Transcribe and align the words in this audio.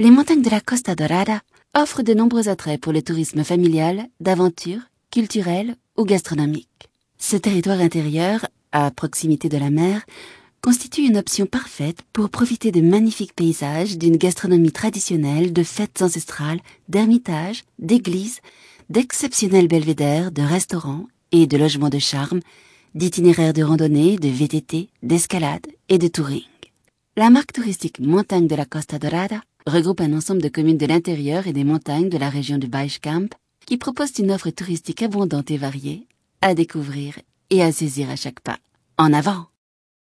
les 0.00 0.10
montagnes 0.10 0.40
de 0.40 0.48
la 0.48 0.62
Costa 0.62 0.94
Dorada 0.94 1.42
offrent 1.76 2.02
de 2.02 2.14
nombreux 2.14 2.48
attraits 2.48 2.80
pour 2.80 2.90
le 2.90 3.02
tourisme 3.02 3.44
familial, 3.44 4.06
d'aventure, 4.18 4.80
culturel 5.10 5.76
ou 5.98 6.04
gastronomique. 6.04 6.88
Ce 7.18 7.36
territoire 7.36 7.80
intérieur, 7.80 8.46
à 8.72 8.90
proximité 8.90 9.50
de 9.50 9.58
la 9.58 9.68
mer, 9.68 10.06
constitue 10.62 11.02
une 11.02 11.18
option 11.18 11.44
parfaite 11.44 11.98
pour 12.14 12.30
profiter 12.30 12.72
de 12.72 12.80
magnifiques 12.80 13.34
paysages, 13.34 13.98
d'une 13.98 14.16
gastronomie 14.16 14.72
traditionnelle, 14.72 15.52
de 15.52 15.62
fêtes 15.62 16.00
ancestrales, 16.00 16.60
d'ermitages, 16.88 17.64
d'églises, 17.78 18.40
d'exceptionnels 18.88 19.68
belvédères, 19.68 20.32
de 20.32 20.40
restaurants 20.40 21.08
et 21.30 21.46
de 21.46 21.58
logements 21.58 21.90
de 21.90 21.98
charme, 21.98 22.40
d'itinéraires 22.94 23.52
de 23.52 23.62
randonnée, 23.62 24.16
de 24.16 24.30
VTT, 24.30 24.88
d'escalade 25.02 25.66
et 25.90 25.98
de 25.98 26.08
touring. 26.08 26.44
La 27.18 27.28
marque 27.28 27.52
touristique 27.52 28.00
Montagne 28.00 28.46
de 28.46 28.56
la 28.56 28.64
Costa 28.64 28.98
Dorada 28.98 29.42
regroupe 29.70 30.00
un 30.00 30.12
ensemble 30.12 30.42
de 30.42 30.48
communes 30.48 30.76
de 30.76 30.86
l'intérieur 30.86 31.46
et 31.46 31.52
des 31.52 31.64
montagnes 31.64 32.08
de 32.08 32.18
la 32.18 32.28
région 32.28 32.58
du 32.58 32.68
Baixcamp 32.68 33.28
qui 33.66 33.76
proposent 33.76 34.18
une 34.18 34.32
offre 34.32 34.50
touristique 34.50 35.02
abondante 35.02 35.50
et 35.50 35.56
variée 35.56 36.06
à 36.42 36.54
découvrir 36.54 37.18
et 37.50 37.62
à 37.62 37.72
saisir 37.72 38.10
à 38.10 38.16
chaque 38.16 38.40
pas. 38.40 38.58
En 38.98 39.12
avant! 39.12 39.49